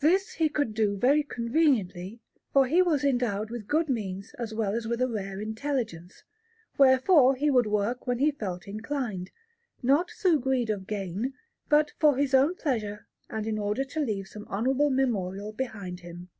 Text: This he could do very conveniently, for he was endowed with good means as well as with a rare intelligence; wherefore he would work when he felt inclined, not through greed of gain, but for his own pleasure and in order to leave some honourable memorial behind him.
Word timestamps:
This 0.00 0.32
he 0.32 0.48
could 0.48 0.74
do 0.74 0.96
very 0.96 1.22
conveniently, 1.22 2.18
for 2.52 2.66
he 2.66 2.82
was 2.82 3.04
endowed 3.04 3.50
with 3.50 3.68
good 3.68 3.88
means 3.88 4.34
as 4.36 4.52
well 4.52 4.74
as 4.74 4.88
with 4.88 5.00
a 5.00 5.06
rare 5.06 5.40
intelligence; 5.40 6.24
wherefore 6.76 7.36
he 7.36 7.52
would 7.52 7.68
work 7.68 8.04
when 8.04 8.18
he 8.18 8.32
felt 8.32 8.66
inclined, 8.66 9.30
not 9.80 10.10
through 10.10 10.40
greed 10.40 10.70
of 10.70 10.88
gain, 10.88 11.34
but 11.68 11.92
for 12.00 12.16
his 12.16 12.34
own 12.34 12.56
pleasure 12.56 13.06
and 13.30 13.46
in 13.46 13.56
order 13.56 13.84
to 13.84 14.00
leave 14.00 14.26
some 14.26 14.44
honourable 14.48 14.90
memorial 14.90 15.52
behind 15.52 16.00
him. 16.00 16.30